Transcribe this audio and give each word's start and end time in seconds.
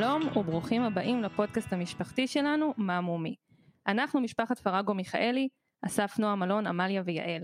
שלום 0.00 0.36
וברוכים 0.36 0.82
הבאים 0.82 1.22
לפודקאסט 1.22 1.72
המשפחתי 1.72 2.26
שלנו, 2.26 2.74
מה 2.76 3.00
מומי. 3.00 3.34
אנחנו 3.86 4.20
משפחת 4.20 4.58
פרגו 4.58 4.94
מיכאלי, 4.94 5.48
אסף 5.86 6.18
נועם 6.18 6.42
אלון, 6.42 6.66
עמליה 6.66 7.02
ויעל. 7.06 7.42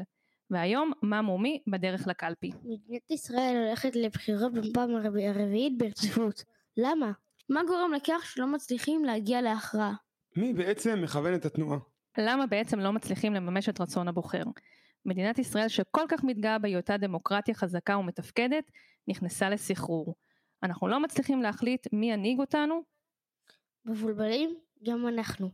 והיום, 0.50 0.92
מה 1.02 1.22
מומי 1.22 1.62
בדרך 1.66 2.06
לקלפי. 2.06 2.50
מדינת 2.64 3.10
ישראל 3.10 3.56
הולכת 3.56 3.96
לבחירות 3.96 4.52
בפעם 4.52 4.90
הרביעית 4.96 5.78
ברציפות. 5.78 6.44
למה? 6.76 7.12
מה 7.48 7.60
גורם 7.66 7.92
לכך 7.92 8.26
שלא 8.34 8.46
מצליחים 8.46 9.04
להגיע 9.04 9.42
להכרעה? 9.42 9.94
מי 10.36 10.52
בעצם 10.52 11.02
מכוון 11.02 11.34
את 11.34 11.44
התנועה? 11.44 11.78
למה 12.18 12.46
בעצם 12.46 12.80
לא 12.80 12.92
מצליחים 12.92 13.34
לממש 13.34 13.68
את 13.68 13.80
רצון 13.80 14.08
הבוחר? 14.08 14.42
מדינת 15.06 15.38
ישראל 15.38 15.68
שכל 15.68 16.04
כך 16.08 16.24
מתגאה 16.24 16.58
בהיותה 16.58 16.96
דמוקרטיה 16.96 17.54
חזקה 17.54 17.96
ומתפקדת, 17.96 18.70
נכנסה 19.08 19.50
לסחרור. 19.50 20.14
אנחנו 20.62 20.88
לא 20.88 21.00
מצליחים 21.00 21.42
להחליט 21.42 21.86
מי 21.92 22.12
ינהיג 22.12 22.38
אותנו. 22.38 22.82
מבולבלים? 23.84 24.56
גם 24.86 25.08
אנחנו. 25.08 25.50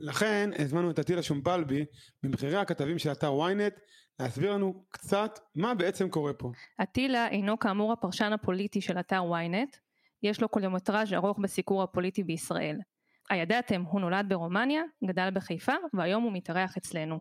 לכן 0.00 0.50
הזמנו 0.58 0.90
את 0.90 0.98
עטילה 0.98 1.22
שומפלבי, 1.22 1.84
מבכירי 2.22 2.56
הכתבים 2.56 2.98
של 2.98 3.12
אתר 3.12 3.32
ynet, 3.32 3.80
להסביר 4.20 4.52
לנו 4.52 4.84
קצת 4.88 5.38
מה 5.54 5.74
בעצם 5.74 6.08
קורה 6.08 6.32
פה. 6.32 6.52
עטילה 6.78 7.28
אינו 7.28 7.58
כאמור 7.58 7.92
הפרשן 7.92 8.32
הפוליטי 8.32 8.80
של 8.80 8.98
אתר 8.98 9.22
ynet, 9.22 9.76
יש 10.22 10.40
לו 10.40 10.48
קוליומטראז' 10.48 11.12
ארוך 11.12 11.38
בסיקור 11.38 11.82
הפוליטי 11.82 12.24
בישראל. 12.24 12.78
הידעתם, 13.30 13.82
הוא 13.82 14.00
נולד 14.00 14.26
ברומניה, 14.28 14.82
גדל 15.04 15.28
בחיפה, 15.34 15.72
והיום 15.94 16.22
הוא 16.22 16.32
מתארח 16.32 16.76
אצלנו. 16.76 17.20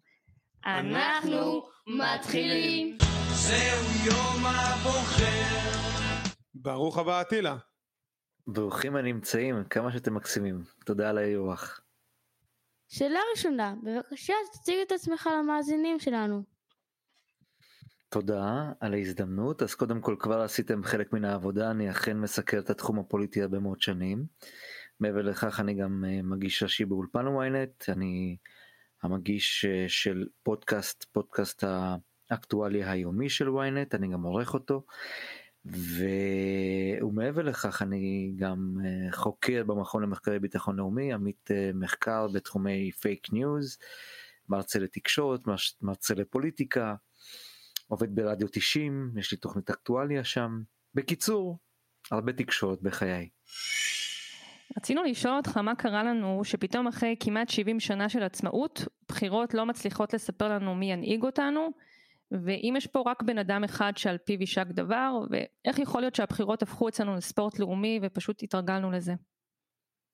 אנחנו 0.66 1.62
מתחילים. 1.88 2.98
זהו 3.30 4.06
יום 4.06 4.46
הבוחר. 4.46 6.09
ברוך 6.62 6.98
הבא 6.98 7.20
עטילה. 7.20 7.58
ברוכים 8.48 8.96
הנמצאים, 8.96 9.64
כמה 9.64 9.92
שאתם 9.92 10.16
מקסימים. 10.16 10.64
תודה 10.86 11.10
על 11.10 11.18
האירוח. 11.18 11.82
שאלה 12.88 13.20
ראשונה, 13.32 13.76
בבקשה 13.84 14.34
תציג 14.52 14.76
את 14.88 14.92
עצמך 14.92 15.30
למאזינים 15.40 16.00
שלנו. 16.00 16.44
תודה 18.10 18.72
על 18.80 18.94
ההזדמנות. 18.94 19.62
אז 19.62 19.76
קודם 19.76 20.02
כל 20.02 20.16
כבר 20.20 20.42
עשיתם 20.42 20.84
חלק 20.84 21.14
מן 21.14 21.26
העבודה, 21.26 21.72
אני 21.72 21.92
אכן 21.92 22.18
מסקר 22.18 22.60
את 22.60 22.70
התחום 22.70 23.00
הפוליטי 23.00 23.42
הרבה 23.42 23.60
מאוד 23.60 23.82
שנים. 23.82 24.26
מעבר 25.00 25.22
לכך 25.22 25.60
אני 25.60 25.74
גם 25.74 26.06
אה, 26.08 26.22
מגיש 26.24 26.64
ראשי 26.64 26.86
באולפן 26.86 27.26
ynet, 27.28 27.94
אני 27.94 28.38
המגיש 29.04 29.66
אה, 29.66 29.86
של 29.88 30.28
פודקאסט, 30.44 31.04
פודקאסט 31.04 31.64
האקטואליה 32.32 32.92
היומי 32.92 33.30
של 33.30 33.48
ynet, 33.48 33.98
אני 33.98 34.08
גם 34.08 34.24
עורך 34.24 34.54
אותו. 34.54 34.86
ומעבר 35.66 37.42
לכך 37.42 37.82
אני 37.82 38.34
גם 38.36 38.76
אה, 38.86 39.12
חוקר 39.12 39.64
במכון 39.64 40.04
למחקרי 40.04 40.40
ביטחון 40.40 40.76
לאומי, 40.76 41.14
עמית 41.14 41.50
מחקר 41.74 42.28
בתחומי 42.28 42.92
פייק 42.92 43.34
ניוז, 43.34 43.78
מרצה 44.50 44.80
לתקשורת, 44.80 45.40
מרצה 45.82 46.14
לפוליטיקה, 46.14 46.96
עובד 47.88 48.16
ברדיו 48.16 48.48
90, 48.52 49.12
יש 49.20 49.32
לי 49.32 49.38
תוכנית 49.38 49.70
אקטואליה 49.70 50.24
שם. 50.24 50.62
בקיצור, 50.96 51.58
הרבה 52.12 52.34
תקשורת 52.34 52.82
בחיי. 52.82 53.30
רצינו 54.78 55.04
לשאול 55.04 55.38
אותך 55.38 55.58
מה 55.58 55.76
קרה 55.76 56.04
לנו 56.04 56.42
שפתאום 56.44 56.88
אחרי 56.88 57.16
כמעט 57.20 57.50
70 57.50 57.80
שנה 57.80 58.10
של 58.10 58.24
עצמאות, 58.24 58.86
בחירות 59.08 59.54
לא 59.54 59.66
מצליחות 59.66 60.14
לספר 60.14 60.50
לנו 60.50 60.76
מי 60.76 60.92
ינהיג 60.92 61.24
אותנו, 61.24 61.70
ואם 62.32 62.74
יש 62.78 62.88
פה 62.88 63.04
רק 63.06 63.24
בן 63.24 63.38
אדם 63.38 63.64
אחד 63.64 63.94
שעל 63.96 64.18
פיו 64.18 64.40
יישק 64.40 64.68
דבר, 64.68 65.20
ואיך 65.30 65.80
יכול 65.80 66.02
להיות 66.02 66.16
שהבחירות 66.16 66.62
הפכו 66.62 66.90
אצלנו 66.90 67.16
לספורט 67.16 67.60
לאומי 67.60 68.00
ופשוט 68.04 68.44
התרגלנו 68.44 68.92
לזה? 68.92 69.14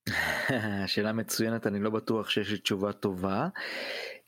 שאלה 0.88 1.14
מצוינת, 1.14 1.68
אני 1.68 1.80
לא 1.80 1.90
בטוח 1.90 2.30
שיש 2.30 2.52
לי 2.52 2.58
תשובה 2.58 2.94
טובה. 2.94 3.50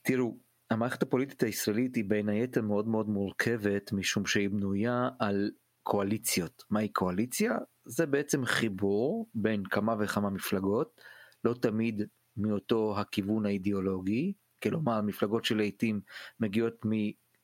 תראו, 0.02 0.38
המערכת 0.70 1.02
הפוליטית 1.02 1.42
הישראלית 1.42 1.96
היא 1.96 2.04
בין 2.08 2.28
היתר 2.28 2.62
מאוד 2.62 2.88
מאוד 2.88 3.08
מורכבת 3.08 3.92
משום 3.92 4.26
שהיא 4.26 4.48
בנויה 4.48 5.08
על 5.18 5.50
קואליציות. 5.82 6.62
מהי 6.70 6.88
קואליציה? 6.88 7.52
זה 7.84 8.06
בעצם 8.06 8.44
חיבור 8.44 9.30
בין 9.34 9.64
כמה 9.64 9.94
וכמה 10.00 10.30
מפלגות, 10.30 11.00
לא 11.44 11.54
תמיד 11.62 12.02
מאותו 12.36 12.94
הכיוון 12.98 13.46
האידיאולוגי, 13.46 14.32
כלומר 14.62 15.02
מפלגות 15.02 15.44
שלעיתים 15.44 16.00
מגיעות 16.40 16.74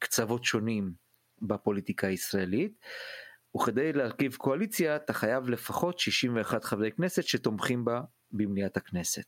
מקצוות 0.05 0.45
שונים 0.45 0.93
בפוליטיקה 1.43 2.07
הישראלית, 2.07 2.79
וכדי 3.57 3.93
להרכיב 3.93 4.35
קואליציה 4.35 4.97
אתה 4.97 5.13
חייב 5.13 5.49
לפחות 5.49 5.99
61 5.99 6.65
חברי 6.65 6.93
כנסת 6.93 7.23
שתומכים 7.23 7.85
בה 7.85 8.01
במליאת 8.31 8.77
הכנסת. 8.77 9.25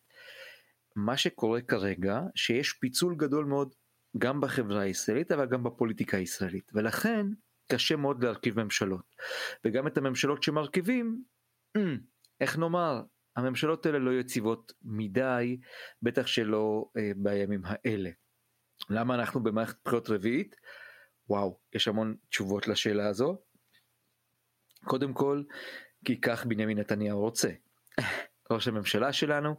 מה 0.97 1.17
שקורה 1.17 1.61
כרגע 1.61 2.21
שיש 2.35 2.73
פיצול 2.73 3.15
גדול 3.17 3.45
מאוד 3.45 3.75
גם 4.19 4.41
בחברה 4.41 4.81
הישראלית 4.81 5.33
אבל 5.33 5.47
גם 5.47 5.63
בפוליטיקה 5.63 6.17
הישראלית 6.17 6.71
ולכן 6.75 7.27
קשה 7.73 7.97
מאוד 7.97 8.25
להרכיב 8.25 8.63
ממשלות 8.63 9.17
וגם 9.65 9.87
את 9.87 9.99
הממשלות 9.99 10.43
שמרכיבים 10.43 11.23
איך 12.41 12.59
נאמר 12.59 13.03
הממשלות 13.37 13.87
האלה 13.87 13.99
לא 13.99 14.11
יציבות 14.11 14.73
מדי 14.83 15.61
בטח 16.03 16.27
שלא 16.27 16.91
אה, 16.97 17.11
בימים 17.17 17.63
האלה. 17.65 18.11
למה 18.91 19.15
אנחנו 19.15 19.43
במערכת 19.43 19.77
בחירות 19.85 20.11
רביעית? 20.11 20.57
וואו 21.29 21.59
יש 21.75 21.89
המון 21.89 22.17
תשובות 22.29 22.69
לשאלה 22.69 23.09
הזו. 23.09 23.39
קודם 24.85 25.13
כל 25.13 25.43
כי 26.05 26.21
כך 26.21 26.47
בנימין 26.47 26.79
נתניהו 26.79 27.21
רוצה. 27.21 27.49
ראש 28.51 28.69
הממשלה 28.69 29.13
שלנו 29.13 29.55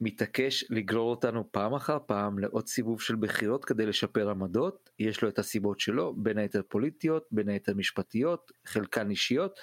מתעקש 0.00 0.64
לגרור 0.70 1.10
אותנו 1.10 1.52
פעם 1.52 1.74
אחר 1.74 1.98
פעם 2.06 2.38
לעוד 2.38 2.66
סיבוב 2.68 3.00
של 3.00 3.16
בחירות 3.16 3.64
כדי 3.64 3.86
לשפר 3.86 4.30
עמדות, 4.30 4.90
יש 4.98 5.22
לו 5.22 5.28
את 5.28 5.38
הסיבות 5.38 5.80
שלו, 5.80 6.14
בין 6.16 6.38
היתר 6.38 6.62
פוליטיות, 6.68 7.26
בין 7.30 7.48
היתר 7.48 7.74
משפטיות, 7.74 8.52
חלקן 8.66 9.10
אישיות, 9.10 9.58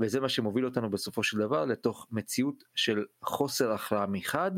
וזה 0.00 0.20
מה 0.20 0.28
שמוביל 0.28 0.64
אותנו 0.64 0.90
בסופו 0.90 1.22
של 1.22 1.38
דבר 1.38 1.64
לתוך 1.64 2.06
מציאות 2.10 2.64
של 2.74 3.04
חוסר 3.22 3.72
הכרעה 3.72 4.06
מחד, 4.06 4.50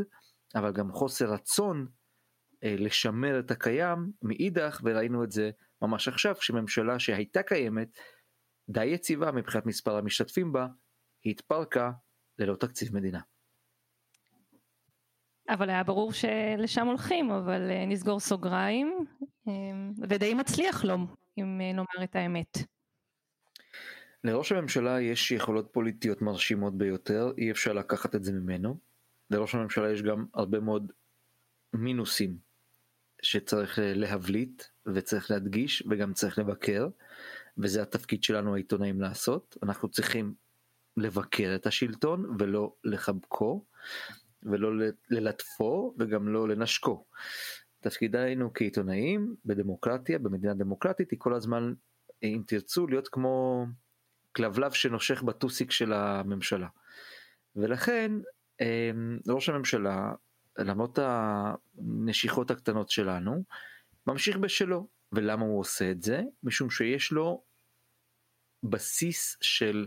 אבל 0.54 0.72
גם 0.72 0.92
חוסר 0.92 1.32
רצון 1.32 1.86
לשמר 2.62 3.38
את 3.38 3.50
הקיים 3.50 4.12
מאידך, 4.22 4.80
וראינו 4.84 5.24
את 5.24 5.32
זה 5.32 5.50
ממש 5.82 6.08
עכשיו, 6.08 6.34
כשממשלה 6.34 6.98
שהייתה 6.98 7.42
קיימת, 7.42 7.98
די 8.68 8.84
יציבה 8.84 9.32
מבחינת 9.32 9.66
מספר 9.66 9.96
המשתתפים 9.96 10.52
בה, 10.52 10.66
התפרקה 11.26 11.90
ללא 12.38 12.56
תקציב 12.56 12.96
מדינה. 12.96 13.20
אבל 15.48 15.70
היה 15.70 15.84
ברור 15.84 16.12
שלשם 16.12 16.86
הולכים, 16.86 17.30
אבל 17.30 17.70
אה, 17.70 17.86
נסגור 17.86 18.20
סוגריים, 18.20 19.04
אה, 19.48 19.52
ודי 20.08 20.34
מצליח 20.34 20.84
לו, 20.84 20.96
אם 21.38 21.60
אה, 21.60 21.72
נאמר 21.72 22.04
את 22.04 22.16
האמת. 22.16 22.58
לראש 24.24 24.52
הממשלה 24.52 25.00
יש 25.00 25.32
יכולות 25.32 25.68
פוליטיות 25.72 26.22
מרשימות 26.22 26.78
ביותר, 26.78 27.32
אי 27.38 27.50
אפשר 27.50 27.72
לקחת 27.72 28.14
את 28.14 28.24
זה 28.24 28.32
ממנו. 28.32 28.78
לראש 29.30 29.54
הממשלה 29.54 29.92
יש 29.92 30.02
גם 30.02 30.26
הרבה 30.34 30.60
מאוד 30.60 30.92
מינוסים 31.72 32.47
שצריך 33.22 33.78
להבליט 33.82 34.62
וצריך 34.94 35.30
להדגיש 35.30 35.82
וגם 35.90 36.12
צריך 36.12 36.38
לבקר, 36.38 36.88
וזה 37.58 37.82
התפקיד 37.82 38.22
שלנו 38.22 38.54
העיתונאים 38.54 39.00
לעשות. 39.00 39.56
אנחנו 39.62 39.88
צריכים 39.88 40.34
לבקר 40.96 41.52
את 41.54 41.66
השלטון 41.66 42.36
ולא 42.38 42.72
לחבקו. 42.84 43.64
ולא 44.42 44.70
ללטפו 45.10 45.94
וגם 45.98 46.28
לא 46.28 46.48
לנשקו. 46.48 47.04
תפקידנו 47.80 48.50
כעיתונאים 48.54 49.34
בדמוקרטיה 49.44 50.18
במדינה 50.18 50.54
דמוקרטית 50.54 51.10
היא 51.10 51.18
כל 51.18 51.34
הזמן 51.34 51.74
אם 52.22 52.42
תרצו 52.46 52.86
להיות 52.86 53.08
כמו 53.08 53.66
כלבלב 54.32 54.72
שנושך 54.72 55.22
בטוסיק 55.22 55.70
של 55.70 55.92
הממשלה. 55.92 56.68
ולכן 57.56 58.12
אמ, 58.60 59.18
ראש 59.28 59.48
הממשלה 59.48 60.12
למרות 60.58 60.98
הנשיכות 61.02 62.50
הקטנות 62.50 62.90
שלנו 62.90 63.44
ממשיך 64.06 64.36
בשלו 64.36 64.88
ולמה 65.12 65.44
הוא 65.44 65.60
עושה 65.60 65.90
את 65.90 66.02
זה 66.02 66.22
משום 66.42 66.70
שיש 66.70 67.12
לו 67.12 67.42
בסיס 68.62 69.36
של 69.40 69.86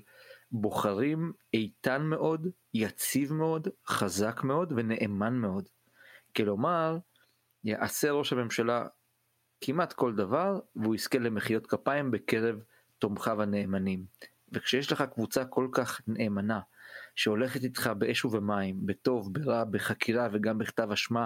בוחרים 0.51 1.33
איתן 1.53 2.01
מאוד, 2.01 2.47
יציב 2.73 3.33
מאוד, 3.33 3.67
חזק 3.87 4.41
מאוד 4.43 4.73
ונאמן 4.75 5.33
מאוד. 5.33 5.69
כלומר, 6.35 6.97
יעשה 7.63 8.11
ראש 8.11 8.33
הממשלה 8.33 8.87
כמעט 9.61 9.93
כל 9.93 10.15
דבר 10.15 10.59
והוא 10.75 10.95
יזכה 10.95 11.19
למחיאות 11.19 11.67
כפיים 11.67 12.11
בקרב 12.11 12.63
תומכיו 12.99 13.41
הנאמנים. 13.41 14.05
וכשיש 14.51 14.91
לך 14.91 15.03
קבוצה 15.13 15.45
כל 15.45 15.67
כך 15.71 16.01
נאמנה 16.07 16.59
שהולכת 17.15 17.63
איתך 17.63 17.89
באש 17.97 18.25
ובמים, 18.25 18.85
בטוב, 18.85 19.33
ברע, 19.33 19.63
בחקירה 19.63 20.27
וגם 20.33 20.57
בכתב 20.57 20.91
אשמה 20.91 21.25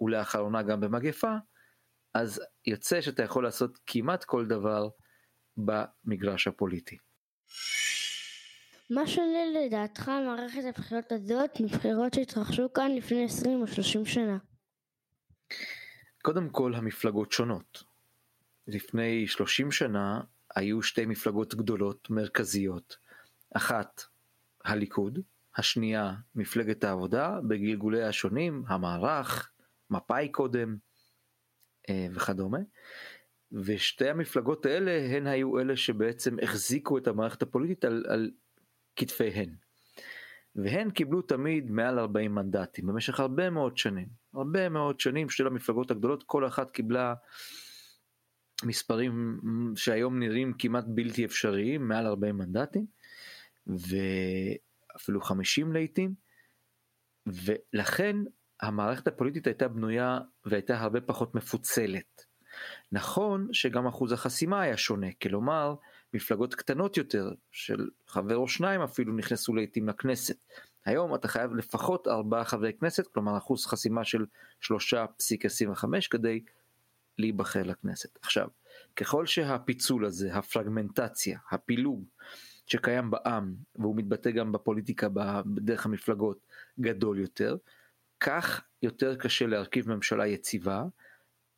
ולאחרונה 0.00 0.62
גם 0.62 0.80
במגפה, 0.80 1.34
אז 2.14 2.42
יוצא 2.66 3.00
שאתה 3.00 3.22
יכול 3.22 3.44
לעשות 3.44 3.78
כמעט 3.86 4.24
כל 4.24 4.46
דבר 4.46 4.88
במגרש 5.56 6.46
הפוליטי. 6.46 6.98
מה 8.90 9.06
שונה 9.06 9.64
לדעתך 9.64 10.08
מערכת 10.08 10.62
הבחירות 10.68 11.12
הזאת 11.12 11.50
מבחירות 11.60 12.14
שהתרחשו 12.14 12.72
כאן 12.72 12.94
לפני 12.94 13.24
20 13.24 13.60
או 13.60 13.66
30 13.66 14.06
שנה? 14.06 14.38
קודם 16.22 16.50
כל 16.50 16.74
המפלגות 16.74 17.32
שונות. 17.32 17.82
לפני 18.66 19.26
30 19.26 19.72
שנה 19.72 20.20
היו 20.56 20.82
שתי 20.82 21.06
מפלגות 21.06 21.54
גדולות 21.54 22.10
מרכזיות. 22.10 22.96
אחת 23.56 24.02
הליכוד, 24.64 25.18
השנייה 25.56 26.14
מפלגת 26.34 26.84
העבודה 26.84 27.38
בגלגוליה 27.48 28.08
השונים, 28.08 28.64
המערך, 28.66 29.52
מפא"י 29.90 30.32
קודם 30.32 30.76
אה, 31.90 32.06
וכדומה. 32.14 32.58
ושתי 33.52 34.08
המפלגות 34.08 34.66
האלה 34.66 35.16
הן 35.16 35.26
היו 35.26 35.58
אלה 35.58 35.76
שבעצם 35.76 36.36
החזיקו 36.42 36.98
את 36.98 37.06
המערכת 37.06 37.42
הפוליטית 37.42 37.84
על, 37.84 38.04
על 38.08 38.30
כתפיהן. 38.96 39.54
והן 40.56 40.90
קיבלו 40.90 41.22
תמיד 41.22 41.70
מעל 41.70 41.98
40 41.98 42.34
מנדטים 42.34 42.86
במשך 42.86 43.20
הרבה 43.20 43.50
מאוד 43.50 43.76
שנים. 43.76 44.08
הרבה 44.34 44.68
מאוד 44.68 45.00
שנים 45.00 45.30
שתי 45.30 45.42
המפלגות 45.42 45.90
הגדולות 45.90 46.22
כל 46.22 46.46
אחת 46.46 46.70
קיבלה 46.70 47.14
מספרים 48.64 49.40
שהיום 49.76 50.18
נראים 50.18 50.52
כמעט 50.58 50.84
בלתי 50.88 51.24
אפשריים 51.24 51.88
מעל 51.88 52.06
40 52.06 52.38
מנדטים 52.38 52.86
ואפילו 53.66 55.20
50 55.20 55.72
לעיתים 55.72 56.14
ולכן 57.26 58.16
המערכת 58.62 59.06
הפוליטית 59.06 59.46
הייתה 59.46 59.68
בנויה 59.68 60.18
והייתה 60.44 60.80
הרבה 60.80 61.00
פחות 61.00 61.34
מפוצלת. 61.34 62.24
נכון 62.92 63.48
שגם 63.52 63.86
אחוז 63.86 64.12
החסימה 64.12 64.62
היה 64.62 64.76
שונה, 64.76 65.06
כלומר 65.22 65.74
מפלגות 66.14 66.54
קטנות 66.54 66.96
יותר 66.96 67.32
של 67.50 67.88
חבר 68.06 68.36
או 68.36 68.48
שניים 68.48 68.80
אפילו 68.80 69.16
נכנסו 69.16 69.54
לעיתים 69.54 69.88
לכנסת. 69.88 70.36
היום 70.84 71.14
אתה 71.14 71.28
חייב 71.28 71.54
לפחות 71.54 72.08
ארבעה 72.08 72.44
חברי 72.44 72.72
כנסת, 72.80 73.06
כלומר 73.06 73.38
אחוז 73.38 73.66
חסימה 73.66 74.04
של 74.04 74.24
3.25 74.62 75.84
כדי 76.10 76.44
להיבחר 77.18 77.62
לכנסת. 77.62 78.18
עכשיו, 78.22 78.48
ככל 78.96 79.26
שהפיצול 79.26 80.06
הזה, 80.06 80.34
הפרגמנטציה, 80.34 81.38
הפילוג 81.50 82.04
שקיים 82.70 83.10
בעם, 83.10 83.54
והוא 83.76 83.96
מתבטא 83.96 84.30
גם 84.30 84.52
בפוליטיקה 84.52 85.08
בדרך 85.46 85.86
המפלגות, 85.86 86.46
גדול 86.80 87.18
יותר, 87.18 87.56
כך 88.20 88.62
יותר 88.82 89.16
קשה 89.16 89.46
להרכיב 89.46 89.88
ממשלה 89.88 90.26
יציבה, 90.26 90.84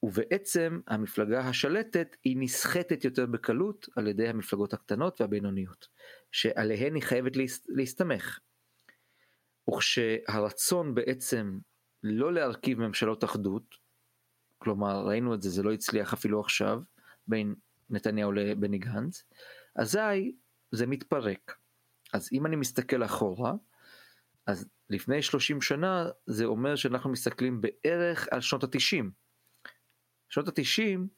ובעצם 0.02 0.80
המפלגה 0.86 1.40
השלטת 1.40 2.16
היא 2.24 2.36
נסחטת 2.40 3.04
יותר 3.04 3.26
בקלות 3.26 3.88
על 3.96 4.06
ידי 4.06 4.28
המפלגות 4.28 4.72
הקטנות 4.72 5.20
והבינוניות, 5.20 5.88
שעליהן 6.32 6.94
היא 6.94 7.02
חייבת 7.02 7.32
להסתמך. 7.68 8.38
וכשהרצון 9.70 10.94
בעצם 10.94 11.58
לא 12.02 12.32
להרכיב 12.32 12.80
ממשלות 12.80 13.24
אחדות, 13.24 13.74
כלומר 14.58 15.06
ראינו 15.06 15.34
את 15.34 15.42
זה, 15.42 15.50
זה 15.50 15.62
לא 15.62 15.72
הצליח 15.72 16.12
אפילו 16.12 16.40
עכשיו, 16.40 16.80
בין 17.26 17.54
נתניהו 17.90 18.32
לבני 18.32 18.78
גנץ, 18.78 19.24
אזי 19.76 20.32
זה 20.72 20.86
מתפרק. 20.86 21.58
אז 22.12 22.28
אם 22.32 22.46
אני 22.46 22.56
מסתכל 22.56 23.04
אחורה, 23.04 23.52
אז 24.46 24.68
לפני 24.90 25.22
30 25.22 25.60
שנה 25.60 26.06
זה 26.26 26.44
אומר 26.44 26.76
שאנחנו 26.76 27.10
מסתכלים 27.10 27.60
בערך 27.60 28.28
על 28.30 28.40
שנות 28.40 28.64
התשעים. 28.64 29.10
שנות 30.28 30.48
התשעים 30.48 31.08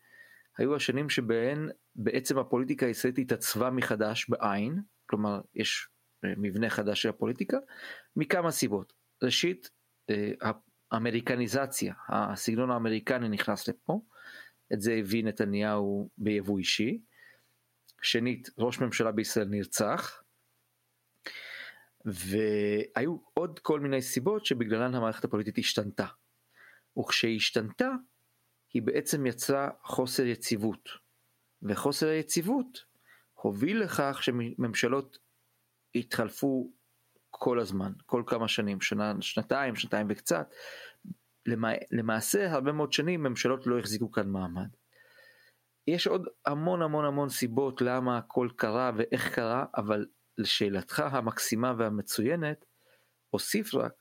היו 0.58 0.76
השנים 0.76 1.08
שבהן 1.10 1.68
בעצם 1.96 2.38
הפוליטיקה 2.38 2.86
הישראלית 2.86 3.18
התעצבה 3.18 3.70
מחדש 3.70 4.28
בעין, 4.28 4.82
כלומר 5.06 5.40
יש 5.54 5.88
אה, 6.24 6.32
מבנה 6.36 6.70
חדש 6.70 7.02
של 7.02 7.08
הפוליטיקה, 7.08 7.56
מכמה 8.16 8.50
סיבות. 8.50 8.92
ראשית, 9.22 9.70
אה, 10.10 10.30
האמריקניזציה, 10.92 11.94
הסגנון 12.08 12.70
האמריקני 12.70 13.28
נכנס 13.28 13.68
לפה, 13.68 14.00
את 14.72 14.80
זה 14.80 14.92
הביא 14.92 15.24
נתניהו 15.24 16.10
ביבוא 16.18 16.58
אישי. 16.58 17.00
שנית, 18.04 18.50
ראש 18.58 18.80
ממשלה 18.80 19.12
בישראל 19.12 19.48
נרצח, 19.48 20.22
והיו 22.04 23.16
עוד 23.34 23.58
כל 23.58 23.80
מיני 23.80 24.02
סיבות 24.02 24.46
שבגללן 24.46 24.94
המערכת 24.94 25.24
הפוליטית 25.24 25.58
השתנתה. 25.58 26.06
וכשהיא 26.98 27.36
השתנתה, 27.36 27.90
היא 28.74 28.82
בעצם 28.82 29.26
יצרה 29.26 29.70
חוסר 29.82 30.22
יציבות. 30.22 30.88
וחוסר 31.62 32.08
היציבות 32.08 32.84
הוביל 33.34 33.82
לכך 33.82 34.18
שממשלות 34.22 35.18
התחלפו 35.94 36.72
כל 37.30 37.60
הזמן, 37.60 37.92
כל 38.06 38.22
כמה 38.26 38.48
שנים, 38.48 38.80
שנה, 38.80 39.14
שנתיים, 39.20 39.76
שנתיים 39.76 40.06
וקצת. 40.10 40.54
למעשה 41.90 42.52
הרבה 42.52 42.72
מאוד 42.72 42.92
שנים 42.92 43.22
ממשלות 43.22 43.66
לא 43.66 43.78
החזיקו 43.78 44.12
כאן 44.12 44.28
מעמד. 44.28 44.68
יש 45.86 46.06
עוד 46.06 46.26
המון 46.46 46.82
המון 46.82 47.04
המון 47.04 47.28
סיבות 47.28 47.80
למה 47.80 48.18
הכל 48.18 48.48
קרה 48.56 48.90
ואיך 48.96 49.34
קרה, 49.34 49.64
אבל 49.76 50.06
לשאלתך 50.38 50.98
המקסימה 50.98 51.74
והמצוינת, 51.78 52.64
אוסיף 53.32 53.74
רק 53.74 53.92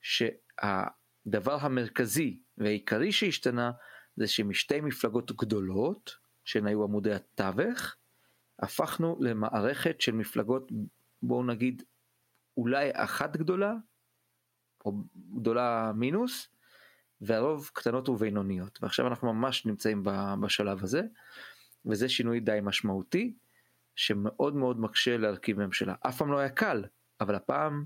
שהדבר 0.00 1.56
המרכזי 1.60 2.40
והעיקרי 2.58 3.12
שהשתנה 3.12 3.70
זה 4.16 4.26
שמשתי 4.26 4.80
מפלגות 4.80 5.32
גדולות, 5.32 6.16
שהן 6.44 6.66
היו 6.66 6.84
עמודי 6.84 7.12
התווך, 7.12 7.96
הפכנו 8.58 9.16
למערכת 9.20 10.00
של 10.00 10.12
מפלגות, 10.12 10.72
בואו 11.22 11.42
נגיד, 11.42 11.82
אולי 12.56 12.90
אחת 12.92 13.36
גדולה, 13.36 13.74
או 14.84 14.92
גדולה 15.34 15.92
מינוס, 15.94 16.48
והרוב 17.20 17.70
קטנות 17.72 18.08
ובינוניות. 18.08 18.78
ועכשיו 18.82 19.06
אנחנו 19.06 19.34
ממש 19.34 19.66
נמצאים 19.66 20.02
בשלב 20.40 20.82
הזה, 20.82 21.02
וזה 21.86 22.08
שינוי 22.08 22.40
די 22.40 22.58
משמעותי. 22.62 23.34
שמאוד 23.98 24.56
מאוד 24.56 24.80
מקשה 24.80 25.16
להרכיב 25.16 25.58
ממשלה. 25.58 25.94
אף 26.08 26.16
פעם 26.18 26.32
לא 26.32 26.38
היה 26.38 26.48
קל, 26.48 26.84
אבל 27.20 27.34
הפעם, 27.34 27.84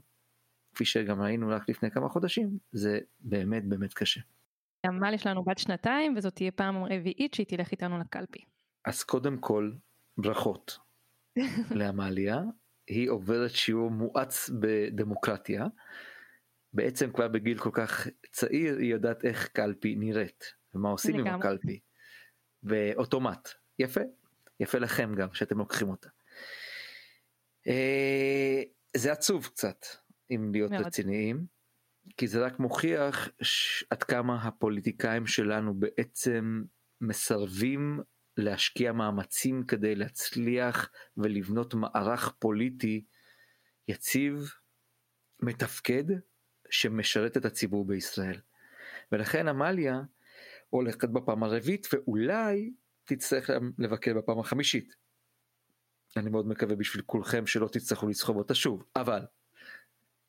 כפי 0.74 0.84
שגם 0.84 1.22
ראינו 1.22 1.48
רק 1.48 1.68
לפני 1.68 1.90
כמה 1.90 2.08
חודשים, 2.08 2.58
זה 2.72 2.98
באמת 3.20 3.64
באמת 3.64 3.94
קשה. 3.94 4.20
עמל 4.86 5.14
יש 5.14 5.26
לנו 5.26 5.44
בת 5.44 5.58
שנתיים 5.58 6.14
וזאת 6.16 6.34
תהיה 6.34 6.50
פעם 6.50 6.84
רביעית 6.84 7.34
שהיא 7.34 7.46
תלך 7.46 7.72
איתנו 7.72 7.98
לקלפי. 7.98 8.44
אז 8.84 9.02
קודם 9.02 9.38
כל, 9.38 9.72
ברכות 10.18 10.78
לעמליה, 11.78 12.40
היא 12.86 13.10
עוברת 13.10 13.50
שיעור 13.50 13.90
מואץ 13.90 14.50
בדמוקרטיה. 14.60 15.66
בעצם 16.72 17.12
כבר 17.12 17.28
בגיל 17.28 17.58
כל 17.58 17.70
כך 17.72 18.06
צעיר 18.32 18.76
היא 18.76 18.90
יודעת 18.90 19.24
איך 19.24 19.48
קלפי 19.48 19.96
נראית 19.96 20.44
ומה 20.74 20.88
עושים 20.88 21.18
עם 21.18 21.26
הקלפי. 21.26 21.80
ואוטומט, 22.62 23.48
יפה, 23.78 24.00
יפה 24.60 24.78
לכם 24.78 25.14
גם 25.14 25.34
שאתם 25.34 25.58
לוקחים 25.58 25.88
אותה. 25.88 26.08
אה, 27.66 28.62
זה 28.96 29.12
עצוב 29.12 29.46
קצת 29.46 29.86
אם 30.30 30.50
להיות 30.52 30.70
מאוד. 30.70 30.86
רציניים 30.86 31.46
כי 32.16 32.28
זה 32.28 32.46
רק 32.46 32.58
מוכיח 32.58 33.28
עד 33.90 34.02
כמה 34.02 34.42
הפוליטיקאים 34.42 35.26
שלנו 35.26 35.74
בעצם 35.74 36.62
מסרבים 37.00 38.00
להשקיע 38.36 38.92
מאמצים 38.92 39.64
כדי 39.68 39.94
להצליח 39.94 40.90
ולבנות 41.16 41.74
מערך 41.74 42.34
פוליטי 42.38 43.04
יציב, 43.88 44.52
מתפקד, 45.42 46.04
שמשרת 46.72 47.36
את 47.36 47.44
הציבור 47.44 47.86
בישראל. 47.86 48.40
ולכן 49.12 49.48
עמליה 49.48 50.02
הולכת 50.70 51.08
בפעם 51.08 51.42
הרביעית 51.42 51.86
ואולי 51.92 52.72
תצטרך 53.04 53.50
לבקר 53.78 54.14
בפעם 54.14 54.38
החמישית. 54.38 54.96
אני 56.16 56.30
מאוד 56.30 56.48
מקווה 56.48 56.76
בשביל 56.76 57.02
כולכם 57.06 57.46
שלא 57.46 57.68
תצטרכו 57.68 58.08
לסחוב 58.08 58.36
אותה 58.36 58.54
שוב, 58.54 58.84
אבל, 58.96 59.26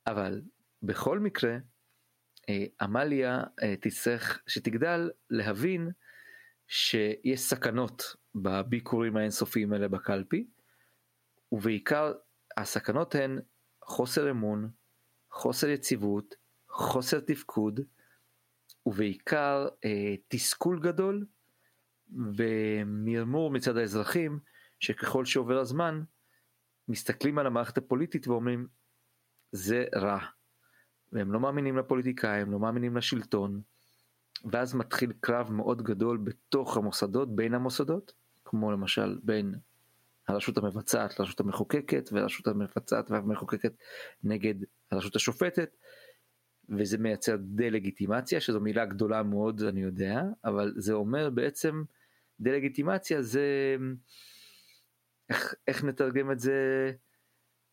אבל 0.08 0.42
בכל 0.84 1.20
מקרה, 1.20 1.58
אה, 2.50 2.66
עמליה 2.82 3.44
אה, 3.64 3.76
תצטרך 3.76 4.42
שתגדל 4.48 5.12
להבין 5.30 5.92
שיש 6.68 7.40
סכנות 7.40 8.16
בביקורים 8.36 9.18
האינסופיים 9.18 9.74
האלה 9.74 9.88
בקלפי, 9.88 10.48
ובעיקר 11.52 12.14
הסכנות 12.58 13.16
הן 13.16 13.40
חוסר 13.84 14.32
אמון, 14.32 14.70
חוסר 15.34 15.70
יציבות, 15.70 16.36
חוסר 16.70 17.20
תפקוד, 17.20 17.80
ובעיקר 18.86 19.68
אה, 19.86 20.16
תסכול 20.28 20.80
גדול 20.80 21.26
ומרמור 22.38 23.52
מצד 23.52 23.78
האזרחים 23.78 24.40
שככל 24.80 25.26
שעובר 25.26 25.60
הזמן 25.60 26.04
מסתכלים 26.88 27.40
על 27.40 27.48
המערכת 27.48 27.78
הפוליטית 27.78 28.28
ואומרים 28.28 28.68
זה 29.52 29.86
רע. 29.96 30.20
והם 31.12 31.34
לא 31.34 31.40
מאמינים 31.40 31.78
לפוליטיקאים, 31.78 32.52
לא 32.52 32.60
מאמינים 32.60 32.98
לשלטון, 32.98 33.62
ואז 34.52 34.76
מתחיל 34.76 35.14
קרב 35.20 35.52
מאוד 35.52 35.82
גדול 35.82 36.18
בתוך 36.18 36.78
המוסדות, 36.78 37.36
בין 37.36 37.54
המוסדות, 37.54 38.14
כמו 38.46 38.72
למשל 38.72 39.20
בין 39.24 39.56
הרשות 40.28 40.58
המבצעת 40.58 41.20
לרשות 41.20 41.40
המחוקקת 41.40 42.10
והרשות 42.12 42.48
המבצעת 42.48 43.12
והמחוקקת 43.12 43.74
נגד 44.24 44.56
הרשות 44.92 45.16
השופטת 45.16 45.78
וזה 46.70 46.98
מייצר 46.98 47.36
דה-לגיטימציה 47.40 48.42
שזו 48.42 48.60
מילה 48.60 48.86
גדולה 48.86 49.24
מאוד 49.24 49.62
אני 49.62 49.82
יודע 49.82 50.22
אבל 50.46 50.74
זה 50.78 50.94
אומר 50.94 51.30
בעצם 51.30 51.84
דה-לגיטימציה 52.40 53.22
זה 53.22 53.76
איך, 55.30 55.56
איך 55.68 55.84
נתרגם 55.84 56.32
את 56.32 56.40
זה 56.40 56.92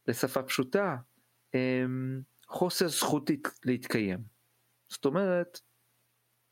לשפה 0.09 0.43
פשוטה? 0.43 0.97
אמ, 1.55 2.21
חוסר 2.47 2.89
זכות 2.89 3.31
להתקיים. 3.65 4.19
זאת 4.89 5.05
אומרת 5.05 5.61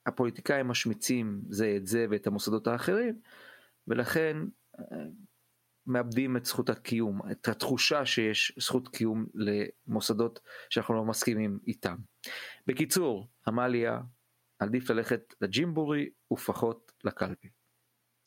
הפוליטיקאים 0.07 0.69
משמיצים 0.69 1.40
זה 1.49 1.75
את 1.76 1.87
זה 1.87 2.07
ואת 2.11 2.26
המוסדות 2.26 2.67
האחרים 2.67 3.21
ולכן 3.88 4.37
מאבדים 5.88 6.37
את 6.37 6.45
זכות 6.45 6.71
הקיום, 6.71 7.21
את 7.30 7.49
התחושה 7.49 8.07
שיש 8.07 8.52
זכות 8.59 8.88
קיום 8.88 9.26
למוסדות 9.35 10.40
שאנחנו 10.71 10.95
לא 10.95 11.04
מסכימים 11.04 11.59
איתם. 11.66 11.97
בקיצור, 12.66 13.28
עמליה, 13.47 14.00
עדיף 14.59 14.90
ללכת 14.90 15.35
לג'ימבורי 15.40 16.09
ופחות 16.33 16.92
לקלפי. 17.04 17.49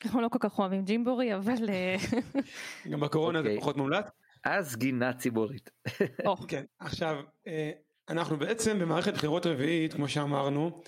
אנחנו 0.06 0.22
לא 0.22 0.30
כל 0.30 0.40
כך 0.42 0.60
אוהבים 0.60 0.86
ג'ימבורי 0.86 1.36
אבל 1.36 1.70
אה, 1.70 1.96
גם 2.92 3.00
בקורונה 3.00 3.40
okay. 3.40 3.44
זה 3.44 3.48
אוקיי. 3.48 3.62
פחות 3.62 3.78
מומלץ. 3.78 4.06
אז 4.44 4.76
גינה 4.76 5.14
ציבורית. 5.14 5.70
כן, 6.48 6.64
עכשיו 6.80 7.16
אה, 7.48 7.72
אנחנו 8.10 8.38
בעצם 8.38 8.80
במערכת 8.80 9.14
בחירות 9.14 9.46
רביעית 9.46 9.94
כמו 9.94 10.08
שאמרנו 10.08 10.82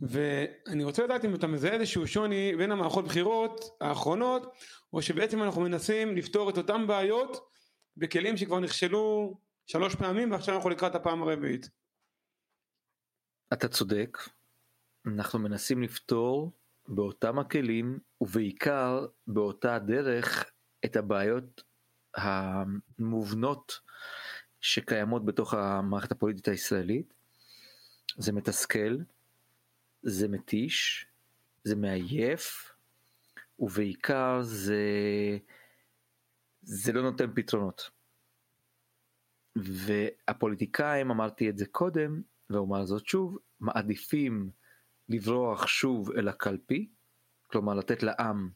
ואני 0.00 0.84
רוצה 0.84 1.04
לדעת 1.04 1.24
אם 1.24 1.34
אתה 1.34 1.46
מזהה 1.46 1.74
איזשהו 1.74 2.06
שוני 2.06 2.56
בין 2.56 2.72
המערכות 2.72 3.04
בחירות 3.04 3.64
האחרונות 3.80 4.54
או 4.92 5.02
שבעצם 5.02 5.42
אנחנו 5.42 5.60
מנסים 5.60 6.16
לפתור 6.16 6.50
את 6.50 6.58
אותן 6.58 6.86
בעיות 6.86 7.50
בכלים 7.96 8.36
שכבר 8.36 8.60
נכשלו 8.60 9.34
שלוש 9.66 9.94
פעמים 9.94 10.30
ועכשיו 10.30 10.54
אנחנו 10.56 10.70
לקראת 10.70 10.94
הפעם 10.94 11.22
הרביעית. 11.22 11.68
אתה 13.52 13.68
צודק, 13.68 14.18
אנחנו 15.06 15.38
מנסים 15.38 15.82
לפתור 15.82 16.52
באותם 16.88 17.38
הכלים 17.38 17.98
ובעיקר 18.20 19.06
באותה 19.26 19.78
דרך 19.78 20.44
את 20.84 20.96
הבעיות 20.96 21.62
המובנות 22.16 23.80
שקיימות 24.60 25.24
בתוך 25.24 25.54
המערכת 25.54 26.12
הפוליטית 26.12 26.48
הישראלית. 26.48 27.14
זה 28.18 28.32
מתסכל, 28.32 28.96
זה 30.02 30.28
מתיש, 30.28 31.06
זה 31.64 31.76
מעייף, 31.76 32.74
ובעיקר 33.58 34.42
זה, 34.42 34.82
זה 36.62 36.92
לא 36.92 37.02
נותן 37.02 37.26
פתרונות. 37.34 37.90
והפוליטיקאים, 39.56 41.10
אמרתי 41.10 41.50
את 41.50 41.58
זה 41.58 41.66
קודם, 41.66 42.22
ואומר 42.50 42.84
זאת 42.84 43.06
שוב, 43.06 43.38
מעדיפים 43.60 44.50
לברוח 45.08 45.66
שוב 45.66 46.10
אל 46.10 46.28
הקלפי, 46.28 46.88
כלומר 47.46 47.74
לתת 47.74 48.02
לעם 48.02 48.50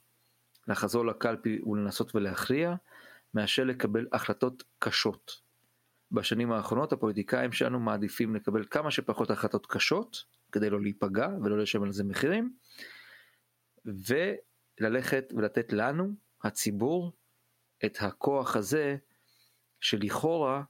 לחזור 0.68 1.06
לקלפי 1.06 1.60
ולנסות 1.62 2.14
ולהכריע, 2.14 2.74
מאשר 3.34 3.64
לקבל 3.64 4.06
החלטות 4.12 4.62
קשות. 4.78 5.40
בשנים 6.12 6.52
האחרונות 6.52 6.92
הפוליטיקאים 6.92 7.52
שלנו 7.52 7.80
מעדיפים 7.80 8.34
לקבל 8.34 8.64
כמה 8.70 8.90
שפחות 8.90 9.30
החלטות 9.30 9.66
קשות, 9.66 10.24
כדי 10.52 10.70
לא 10.70 10.80
להיפגע 10.80 11.28
ולא 11.44 11.58
לשלם 11.58 11.82
על 11.82 11.92
זה 11.92 12.04
מחירים, 12.04 12.52
וללכת 13.84 15.32
ולתת 15.36 15.72
לנו, 15.72 16.08
הציבור, 16.44 17.12
את 17.84 17.96
הכוח 18.00 18.56
הזה 18.56 18.96
שלכאורה 19.80 20.62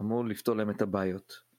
אמור 0.00 0.24
לפתור 0.24 0.56
להם 0.56 0.70
את 0.70 0.82
הבעיות. 0.82 1.50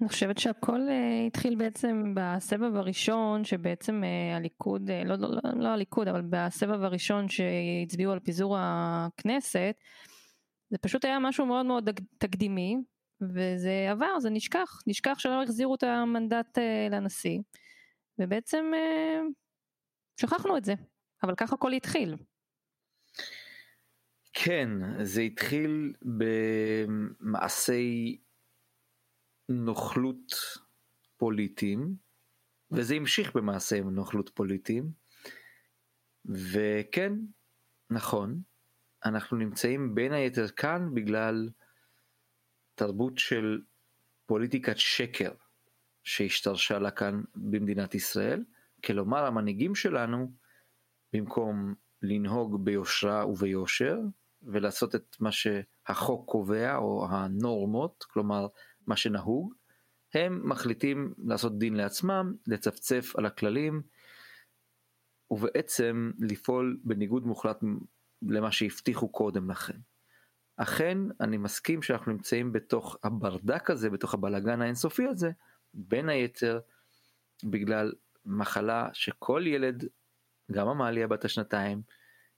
אני 0.00 0.08
חושבת 0.08 0.38
שהכל 0.38 0.80
uh, 0.80 1.26
התחיל 1.26 1.54
בעצם 1.54 2.14
בסבב 2.16 2.76
הראשון 2.76 3.44
שבעצם 3.44 4.02
uh, 4.02 4.36
הליכוד, 4.36 4.90
uh, 4.90 5.08
לא, 5.08 5.16
לא, 5.16 5.28
לא, 5.30 5.40
לא 5.56 5.68
הליכוד 5.68 6.08
אבל 6.08 6.22
בסבב 6.30 6.82
הראשון 6.82 7.28
שהצביעו 7.28 8.12
על 8.12 8.20
פיזור 8.20 8.56
הכנסת 8.58 9.74
זה 10.70 10.78
פשוט 10.78 11.04
היה 11.04 11.18
משהו 11.18 11.46
מאוד 11.46 11.66
מאוד 11.66 11.90
תקדימי 12.18 12.76
וזה 13.22 13.86
עבר, 13.90 14.20
זה 14.20 14.30
נשכח, 14.30 14.82
נשכח 14.86 15.18
שלא 15.18 15.42
החזירו 15.42 15.74
את 15.74 15.82
המנדט 15.82 16.58
uh, 16.58 16.60
לנשיא, 16.90 17.38
ובעצם 18.18 18.64
uh, 18.74 19.32
שכחנו 20.20 20.56
את 20.56 20.64
זה, 20.64 20.74
אבל 21.22 21.34
ככה 21.34 21.54
הכל 21.54 21.72
התחיל. 21.72 22.16
כן, 24.32 24.68
זה 25.04 25.20
התחיל 25.20 25.92
במעשי 27.28 28.20
נוכלות 29.48 30.32
פוליטיים, 31.16 31.94
וזה 32.70 32.94
המשיך 32.94 33.36
במעשי 33.36 33.80
נוכלות 33.80 34.30
פוליטיים, 34.34 34.90
וכן, 36.24 37.12
נכון, 37.90 38.40
אנחנו 39.04 39.36
נמצאים 39.36 39.94
בין 39.94 40.12
היתר 40.12 40.48
כאן 40.48 40.94
בגלל 40.94 41.48
תרבות 42.82 43.18
של 43.18 43.60
פוליטיקת 44.26 44.78
שקר 44.78 45.30
שהשתרשה 46.04 46.78
לה 46.78 46.90
כאן 46.90 47.22
במדינת 47.34 47.94
ישראל, 47.94 48.44
כלומר 48.84 49.24
המנהיגים 49.24 49.74
שלנו 49.74 50.32
במקום 51.12 51.74
לנהוג 52.02 52.64
ביושרה 52.64 53.26
וביושר 53.26 53.98
ולעשות 54.42 54.94
את 54.94 55.16
מה 55.20 55.30
שהחוק 55.32 56.30
קובע 56.30 56.76
או 56.76 57.06
הנורמות, 57.10 58.04
כלומר 58.10 58.46
מה 58.86 58.96
שנהוג, 58.96 59.54
הם 60.14 60.48
מחליטים 60.48 61.14
לעשות 61.18 61.58
דין 61.58 61.74
לעצמם, 61.74 62.34
לצפצף 62.46 63.12
על 63.16 63.26
הכללים 63.26 63.82
ובעצם 65.30 66.10
לפעול 66.18 66.80
בניגוד 66.84 67.26
מוחלט 67.26 67.60
למה 68.22 68.52
שהבטיחו 68.52 69.08
קודם 69.08 69.50
לכן. 69.50 69.78
אכן 70.56 70.98
אני 71.20 71.36
מסכים 71.36 71.82
שאנחנו 71.82 72.12
נמצאים 72.12 72.52
בתוך 72.52 72.96
הברדק 73.04 73.70
הזה, 73.70 73.90
בתוך 73.90 74.14
הבלגן 74.14 74.62
האינסופי 74.62 75.06
הזה, 75.08 75.30
בין 75.74 76.08
היתר 76.08 76.60
בגלל 77.44 77.92
מחלה 78.24 78.88
שכל 78.92 79.44
ילד, 79.46 79.84
גם 80.52 80.68
עמליה 80.68 81.06
בת 81.06 81.24
השנתיים, 81.24 81.82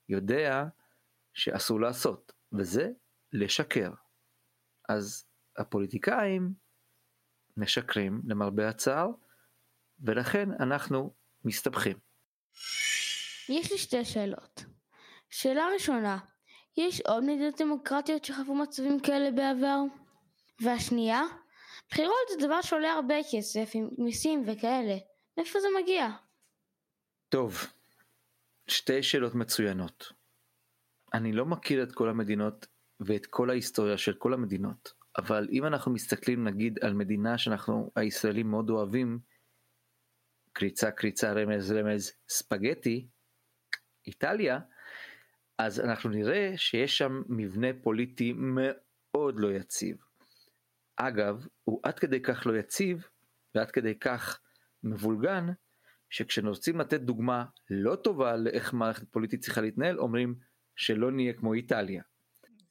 יודע 0.08 0.64
שאסור 1.32 1.80
לעשות, 1.80 2.32
וזה 2.52 2.90
לשקר. 3.32 3.90
אז 4.88 5.26
הפוליטיקאים 5.56 6.54
משקרים 7.56 8.22
למרבה 8.26 8.68
הצער, 8.68 9.10
ולכן 10.00 10.48
אנחנו 10.60 11.14
מסתבכים. 11.44 11.96
יש 13.48 13.72
לי 13.72 13.78
שתי 13.78 14.04
שאלות. 14.04 14.64
שאלה 15.30 15.66
ראשונה, 15.74 16.18
יש 16.76 17.00
עוד 17.00 17.24
מדינות 17.24 17.60
דמוקרטיות 17.60 18.24
שחוו 18.24 18.54
מצבים 18.54 19.00
כאלה 19.00 19.30
בעבר? 19.30 19.80
והשנייה, 20.60 21.22
בחירות 21.90 22.28
זה 22.30 22.46
דבר 22.46 22.62
שעולה 22.62 22.92
הרבה 22.92 23.14
כסף 23.32 23.70
עם 23.74 23.88
מיסים 23.98 24.42
וכאלה, 24.46 24.96
מאיפה 25.36 25.60
זה 25.60 25.68
מגיע? 25.82 26.08
טוב, 27.28 27.58
שתי 28.66 29.02
שאלות 29.02 29.34
מצוינות. 29.34 30.12
אני 31.14 31.32
לא 31.32 31.46
מכיר 31.46 31.82
את 31.82 31.92
כל 31.92 32.08
המדינות 32.08 32.66
ואת 33.00 33.26
כל 33.26 33.50
ההיסטוריה 33.50 33.98
של 33.98 34.14
כל 34.14 34.34
המדינות, 34.34 34.92
אבל 35.18 35.48
אם 35.52 35.66
אנחנו 35.66 35.92
מסתכלים 35.92 36.44
נגיד 36.44 36.78
על 36.84 36.94
מדינה 36.94 37.38
שאנחנו 37.38 37.90
הישראלים 37.96 38.50
מאוד 38.50 38.70
אוהבים, 38.70 39.18
קריצה 40.52 40.90
קריצה 40.90 41.32
רמז 41.32 41.72
רמז 41.72 42.12
ספגטי, 42.28 43.08
איטליה, 44.06 44.58
אז 45.58 45.80
אנחנו 45.80 46.10
נראה 46.10 46.52
שיש 46.56 46.98
שם 46.98 47.22
מבנה 47.28 47.68
פוליטי 47.82 48.32
מאוד 48.36 49.34
לא 49.38 49.52
יציב. 49.52 49.96
אגב, 50.96 51.46
הוא 51.64 51.80
עד 51.82 51.98
כדי 51.98 52.22
כך 52.22 52.46
לא 52.46 52.58
יציב 52.58 53.08
ועד 53.54 53.70
כדי 53.70 53.98
כך 53.98 54.40
מבולגן, 54.82 55.46
שכשרוצים 56.10 56.80
לתת 56.80 57.00
דוגמה 57.00 57.44
לא 57.70 57.96
טובה 57.96 58.36
לאיך 58.36 58.74
מערכת 58.74 59.08
פוליטית 59.10 59.40
צריכה 59.40 59.60
להתנהל, 59.60 59.98
אומרים 59.98 60.34
שלא 60.76 61.12
נהיה 61.12 61.32
כמו 61.32 61.54
איטליה. 61.54 62.02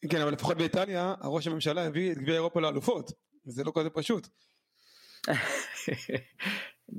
כן, 0.09 0.21
אבל 0.21 0.33
לפחות 0.33 0.57
באיטליה, 0.57 1.15
הראש 1.19 1.47
הממשלה 1.47 1.85
הביא 1.85 2.11
את 2.11 2.17
גביע 2.17 2.33
אירופה 2.33 2.61
לאלופות, 2.61 3.11
וזה 3.47 3.63
לא 3.63 3.71
כזה 3.75 3.89
פשוט. 3.89 4.27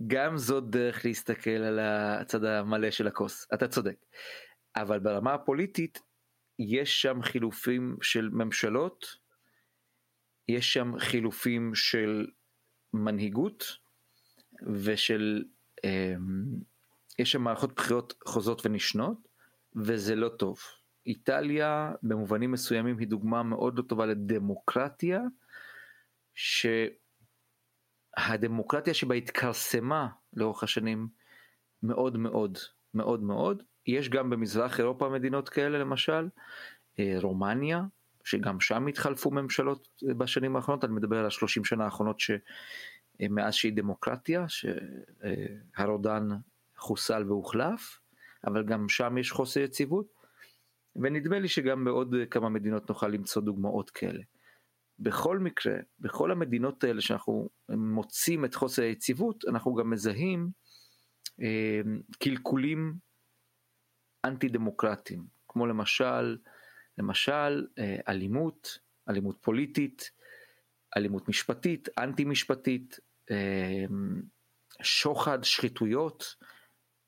גם 0.06 0.38
זאת 0.38 0.70
דרך 0.70 1.04
להסתכל 1.04 1.50
על 1.50 1.78
הצד 1.82 2.44
המלא 2.44 2.90
של 2.90 3.06
הכוס, 3.06 3.46
אתה 3.54 3.68
צודק. 3.68 3.96
אבל 4.76 4.98
ברמה 4.98 5.34
הפוליטית 5.34 6.00
יש 6.58 7.02
שם 7.02 7.22
חילופים 7.22 7.96
של 8.02 8.28
ממשלות, 8.28 9.06
יש 10.48 10.72
שם 10.72 10.98
חילופים 10.98 11.74
של 11.74 12.26
מנהיגות 12.92 13.64
ושל, 14.84 15.44
אה, 15.84 16.14
יש 17.18 17.32
שם 17.32 17.42
מערכות 17.42 17.74
בחירות 17.74 18.14
חוזרות 18.26 18.66
ונשנות 18.66 19.28
וזה 19.76 20.14
לא 20.14 20.28
טוב. 20.28 20.58
איטליה 21.06 21.92
במובנים 22.02 22.52
מסוימים 22.52 22.98
היא 22.98 23.08
דוגמה 23.08 23.42
מאוד 23.42 23.78
לא 23.78 23.82
טובה 23.82 24.06
לדמוקרטיה, 24.06 25.20
שהדמוקרטיה 28.18 28.94
שבה 28.94 29.14
התכרסמה 29.14 30.08
לאורך 30.32 30.62
השנים 30.62 31.08
מאוד 31.82 32.16
מאוד 32.16 32.58
מאוד 32.94 33.22
מאוד, 33.22 33.62
יש 33.86 34.08
גם 34.08 34.30
במזרח 34.30 34.80
אירופה 34.80 35.08
מדינות 35.08 35.48
כאלה 35.48 35.78
למשל, 35.78 36.28
אה, 36.98 37.16
רומניה, 37.22 37.82
שגם 38.24 38.60
שם 38.60 38.86
התחלפו 38.86 39.30
ממשלות 39.30 39.88
בשנים 40.18 40.56
האחרונות, 40.56 40.84
אני 40.84 40.92
מדבר 40.92 41.18
על 41.18 41.26
השלושים 41.26 41.64
שנה 41.64 41.84
האחרונות 41.84 42.20
שמאז 42.20 43.54
שהיא 43.54 43.72
דמוקרטיה, 43.72 44.46
שהרודן 44.48 46.28
חוסל 46.76 47.24
והוחלף, 47.28 48.00
אבל 48.46 48.64
גם 48.64 48.88
שם 48.88 49.18
יש 49.18 49.32
חוסר 49.32 49.60
יציבות, 49.60 50.06
ונדמה 50.96 51.38
לי 51.38 51.48
שגם 51.48 51.84
בעוד 51.84 52.14
כמה 52.30 52.48
מדינות 52.48 52.88
נוכל 52.88 53.08
למצוא 53.08 53.42
דוגמאות 53.42 53.90
כאלה. 53.90 54.22
בכל 54.98 55.38
מקרה, 55.38 55.74
בכל 56.00 56.30
המדינות 56.30 56.84
האלה 56.84 57.00
שאנחנו 57.00 57.48
מוצאים 57.68 58.44
את 58.44 58.54
חוסר 58.54 58.82
היציבות, 58.82 59.44
אנחנו 59.48 59.74
גם 59.74 59.90
מזהים 59.90 60.50
אה, 61.42 61.80
קלקולים 62.18 62.94
אנטי 64.24 64.48
דמוקרטיים, 64.48 65.26
כמו 65.48 65.66
למשל, 65.66 66.36
למשל 66.98 67.66
אה, 67.78 67.96
אלימות, 68.08 68.78
אלימות 69.08 69.38
פוליטית, 69.40 70.10
אלימות 70.96 71.28
משפטית, 71.28 71.88
אנטי 71.98 72.24
משפטית, 72.24 73.00
אה, 73.30 73.84
שוחד, 74.82 75.44
שחיתויות, 75.44 76.36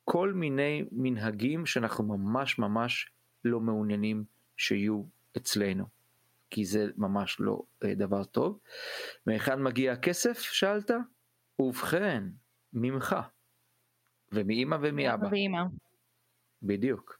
כל 0.05 0.33
מיני 0.33 0.85
מנהגים 0.93 1.67
שאנחנו 1.67 2.05
ממש 2.05 2.59
ממש 2.59 3.11
לא 3.45 3.61
מעוניינים 3.61 4.25
שיהיו 4.57 5.03
אצלנו, 5.37 5.85
כי 6.51 6.65
זה 6.65 6.87
ממש 6.97 7.37
לא 7.41 7.63
אה, 7.85 7.95
דבר 7.95 8.25
טוב. 8.25 8.59
מהיכן 9.27 9.63
מגיע 9.63 9.93
הכסף? 9.93 10.39
שאלת? 10.41 10.91
ובכן, 11.59 12.25
ממך. 12.73 13.17
ומאימא 14.33 14.77
ומאבא. 14.81 15.29
ואימא. 15.31 15.63
בדיוק. 16.67 17.19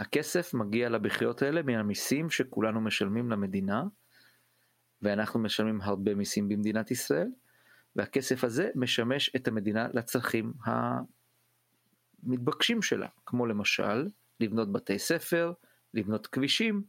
הכסף 0.00 0.54
מגיע 0.54 0.88
לבחירות 0.88 1.42
האלה 1.42 1.62
מהמיסים 1.62 2.30
שכולנו 2.30 2.80
משלמים 2.80 3.30
למדינה, 3.30 3.82
ואנחנו 5.02 5.40
משלמים 5.40 5.80
הרבה 5.80 6.14
מיסים 6.14 6.48
במדינת 6.48 6.90
ישראל, 6.90 7.28
והכסף 7.96 8.44
הזה 8.44 8.70
משמש 8.74 9.30
את 9.36 9.48
המדינה 9.48 9.88
לצרכים 9.92 10.52
המתבקשים 12.24 12.82
שלה, 12.82 13.08
כמו 13.26 13.46
למשל 13.46 14.08
לבנות 14.40 14.72
בתי 14.72 14.98
ספר, 14.98 15.52
לבנות 15.94 16.26
כבישים 16.26 16.82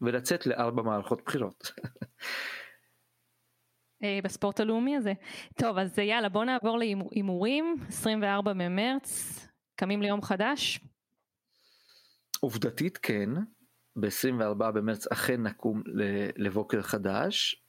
ולצאת 0.00 0.46
לארבע 0.46 0.82
מערכות 0.82 1.22
בחירות. 1.26 1.72
אה, 4.02 4.18
בספורט 4.24 4.60
הלאומי 4.60 4.96
הזה. 4.96 5.12
טוב, 5.54 5.78
אז 5.78 5.98
יאללה, 5.98 6.28
בוא 6.28 6.44
נעבור 6.44 6.78
להימורים, 6.78 7.76
24 7.88 8.52
במרץ, 8.52 9.38
קמים 9.76 10.02
ליום 10.02 10.22
חדש. 10.22 10.80
עובדתית 12.40 12.98
כן, 12.98 13.30
ב-24 13.96 14.54
במרץ 14.54 15.06
אכן 15.06 15.42
נקום 15.42 15.82
לבוקר 16.36 16.82
חדש, 16.82 17.64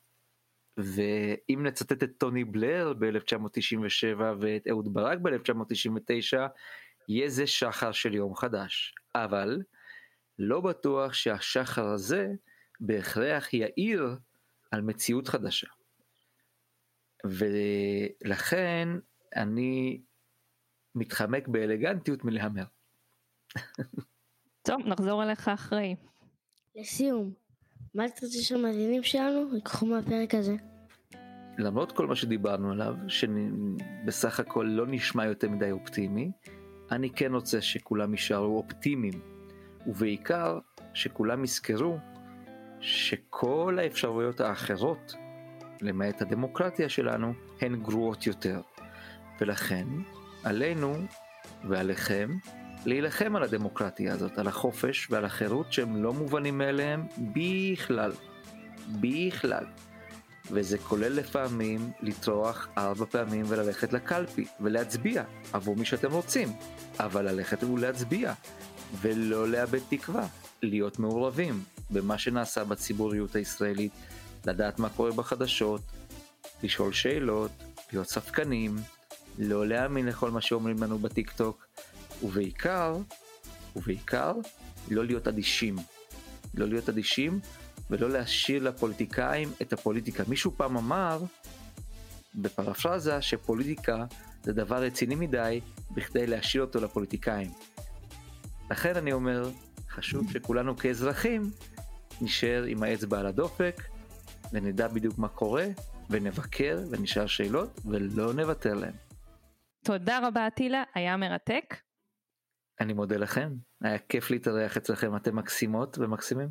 ואם 0.77 1.63
נצטט 1.63 2.03
את 2.03 2.11
טוני 2.17 2.43
בלר 2.43 2.93
ב-1997 2.99 4.21
ואת 4.41 4.67
אהוד 4.69 4.93
ברק 4.93 5.19
ב-1999, 5.19 6.37
יהיה 7.09 7.29
זה 7.29 7.47
שחר 7.47 7.91
של 7.91 8.13
יום 8.13 8.35
חדש. 8.35 8.95
אבל 9.15 9.61
לא 10.39 10.61
בטוח 10.61 11.13
שהשחר 11.13 11.87
הזה 11.87 12.27
בהכרח 12.79 13.53
יאיר 13.53 14.15
על 14.71 14.81
מציאות 14.81 15.27
חדשה. 15.27 15.67
ולכן 17.25 18.89
אני 19.35 20.01
מתחמק 20.95 21.47
באלגנטיות 21.47 22.23
מלהמר. 22.25 22.65
טוב, 24.63 24.81
נחזור 24.85 25.23
אליך 25.23 25.47
אחרי. 25.47 25.95
לסיום, 26.75 27.31
מה 27.95 28.05
אתה 28.05 28.25
רוצה 28.25 28.41
שהמאזינים 28.41 29.03
שלנו 29.03 29.55
ייקחו 29.55 29.85
מהפרק 29.85 30.35
הזה? 30.35 30.55
למרות 31.57 31.91
כל 31.91 32.07
מה 32.07 32.15
שדיברנו 32.15 32.71
עליו, 32.71 32.95
שבסך 33.07 34.39
הכל 34.39 34.63
לא 34.63 34.87
נשמע 34.87 35.25
יותר 35.25 35.49
מדי 35.49 35.71
אופטימי, 35.71 36.31
אני 36.91 37.09
כן 37.09 37.33
רוצה 37.33 37.61
שכולם 37.61 38.11
יישארו 38.11 38.57
אופטימיים, 38.57 39.21
ובעיקר 39.87 40.59
שכולם 40.93 41.43
יזכרו 41.43 41.97
שכל 42.79 43.77
האפשרויות 43.81 44.41
האחרות, 44.41 45.13
למעט 45.81 46.21
הדמוקרטיה 46.21 46.89
שלנו, 46.89 47.33
הן 47.61 47.83
גרועות 47.83 48.27
יותר. 48.27 48.61
ולכן, 49.41 49.87
עלינו 50.43 50.93
ועליכם 51.69 52.37
להילחם 52.85 53.35
על 53.35 53.43
הדמוקרטיה 53.43 54.13
הזאת, 54.13 54.37
על 54.37 54.47
החופש 54.47 55.07
ועל 55.11 55.25
החירות 55.25 55.73
שהם 55.73 56.03
לא 56.03 56.13
מובנים 56.13 56.57
מאליהם 56.57 57.07
בכלל. 57.33 58.11
בכלל. 59.01 59.65
וזה 60.51 60.77
כולל 60.77 61.13
לפעמים 61.13 61.91
לטרוח 62.01 62.67
ארבע 62.77 63.05
פעמים 63.05 63.45
וללכת 63.47 63.93
לקלפי 63.93 64.45
ולהצביע 64.59 65.23
עבור 65.53 65.75
מי 65.75 65.85
שאתם 65.85 66.11
רוצים, 66.11 66.53
אבל 66.99 67.31
ללכת 67.31 67.63
ולהצביע 67.63 68.33
ולא 69.01 69.47
לאבד 69.47 69.79
תקווה, 69.89 70.27
להיות 70.61 70.99
מעורבים 70.99 71.63
במה 71.89 72.17
שנעשה 72.17 72.63
בציבוריות 72.63 73.35
הישראלית, 73.35 73.91
לדעת 74.45 74.79
מה 74.79 74.89
קורה 74.89 75.11
בחדשות, 75.11 75.81
לשאול 76.63 76.93
שאלות, 76.93 77.51
להיות 77.91 78.07
ספקנים, 78.07 78.75
לא 79.39 79.67
להאמין 79.67 80.05
לכל 80.05 80.31
מה 80.31 80.41
שאומרים 80.41 80.83
לנו 80.83 80.97
בטיק 80.97 81.31
טוק, 81.31 81.67
ובעיקר, 82.23 82.97
ובעיקר, 83.75 84.33
לא 84.91 85.05
להיות 85.05 85.27
אדישים. 85.27 85.75
לא 86.53 86.67
להיות 86.67 86.89
אדישים 86.89 87.39
ולא 87.89 88.09
להשאיר 88.09 88.63
לפוליטיקאים 88.63 89.51
את 89.61 89.73
הפוליטיקה. 89.73 90.23
מישהו 90.27 90.51
פעם 90.57 90.77
אמר, 90.77 91.19
בפרפרזה, 92.35 93.21
שפוליטיקה 93.21 94.05
זה 94.43 94.53
דבר 94.53 94.83
רציני 94.83 95.15
מדי 95.15 95.61
בכדי 95.91 96.27
להשאיר 96.27 96.63
אותו 96.63 96.79
לפוליטיקאים. 96.79 97.51
לכן 98.71 98.95
אני 98.95 99.13
אומר, 99.13 99.49
חשוב 99.89 100.31
שכולנו 100.31 100.77
כאזרחים 100.77 101.51
נשאר 102.21 102.63
עם 102.63 102.83
האצבע 102.83 103.19
על 103.19 103.25
הדופק 103.25 103.81
ונדע 104.53 104.87
בדיוק 104.87 105.17
מה 105.17 105.27
קורה 105.27 105.65
ונבקר 106.09 106.79
ונשאל 106.91 107.27
שאלות 107.27 107.79
ולא 107.85 108.33
נוותר 108.33 108.73
להם. 108.73 108.93
תודה 109.83 110.27
רבה 110.27 110.47
אטילה, 110.47 110.83
היה 110.95 111.17
מרתק. 111.17 111.75
אני 112.81 112.93
מודה 112.93 113.17
לכם, 113.17 113.53
היה 113.81 113.97
כיף 113.97 114.31
להתארח 114.31 114.77
אצלכם, 114.77 115.15
אתם 115.15 115.35
מקסימות 115.35 115.97
ומקסימים. 115.97 116.49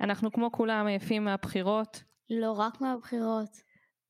אנחנו 0.00 0.32
כמו 0.32 0.52
כולם 0.52 0.86
עייפים 0.86 1.24
מהבחירות. 1.24 2.02
לא 2.30 2.52
רק 2.52 2.80
מהבחירות. 2.80 3.50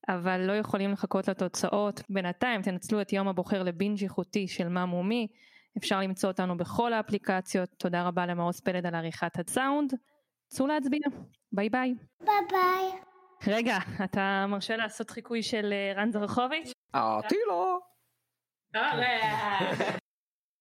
אבל 0.09 0.41
לא 0.41 0.53
יכולים 0.53 0.91
לחכות 0.91 1.27
לתוצאות. 1.27 2.01
בינתיים 2.09 2.61
תנצלו 2.61 3.01
את 3.01 3.13
יום 3.13 3.27
הבוחר 3.27 3.63
לבינג' 3.63 4.03
איכותי 4.03 4.47
של 4.47 4.67
מה 4.67 4.85
מומי. 4.85 5.27
אפשר 5.77 5.99
למצוא 5.99 6.29
אותנו 6.29 6.57
בכל 6.57 6.93
האפליקציות. 6.93 7.69
תודה 7.77 8.03
רבה 8.03 8.25
למעוז 8.25 8.59
פלד 8.59 8.85
על 8.85 8.95
עריכת 8.95 9.39
הסאונד. 9.39 9.93
צאו 10.47 10.67
להצביע. 10.67 11.01
ביי 11.51 11.69
ביי. 11.69 11.95
ביי 12.19 12.33
ביי. 12.49 13.01
רגע, 13.47 13.77
אתה 14.03 14.45
מרשה 14.49 14.75
לעשות 14.75 15.09
חיקוי 15.09 15.43
של 15.43 15.73
אה, 15.73 15.93
רן 16.01 16.11
זרחוביץ'? 16.11 16.71
אותי 16.95 17.35
לא. 17.47 17.79